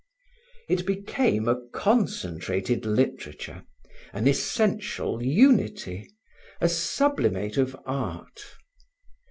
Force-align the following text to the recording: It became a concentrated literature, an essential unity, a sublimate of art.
It 0.67 0.87
became 0.87 1.47
a 1.47 1.61
concentrated 1.73 2.87
literature, 2.87 3.65
an 4.13 4.27
essential 4.27 5.21
unity, 5.21 6.09
a 6.59 6.69
sublimate 6.69 7.57
of 7.57 7.75
art. 7.85 8.41